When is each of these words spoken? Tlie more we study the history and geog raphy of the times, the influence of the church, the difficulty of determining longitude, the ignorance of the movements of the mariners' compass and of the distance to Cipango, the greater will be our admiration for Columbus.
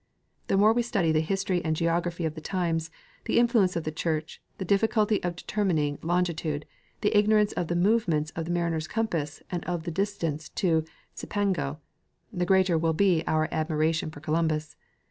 Tlie 0.49 0.57
more 0.57 0.73
we 0.73 0.81
study 0.81 1.11
the 1.11 1.19
history 1.19 1.63
and 1.63 1.75
geog 1.75 2.05
raphy 2.05 2.25
of 2.25 2.33
the 2.33 2.41
times, 2.41 2.89
the 3.25 3.37
influence 3.37 3.75
of 3.75 3.83
the 3.83 3.91
church, 3.91 4.41
the 4.57 4.65
difficulty 4.65 5.21
of 5.21 5.35
determining 5.35 5.99
longitude, 6.01 6.65
the 7.01 7.15
ignorance 7.15 7.51
of 7.51 7.67
the 7.67 7.75
movements 7.75 8.31
of 8.35 8.45
the 8.45 8.51
mariners' 8.51 8.87
compass 8.87 9.43
and 9.51 9.63
of 9.65 9.83
the 9.83 9.91
distance 9.91 10.49
to 10.49 10.85
Cipango, 11.15 11.77
the 12.33 12.47
greater 12.47 12.79
will 12.79 12.93
be 12.93 13.23
our 13.27 13.47
admiration 13.51 14.09
for 14.09 14.21
Columbus. 14.21 14.75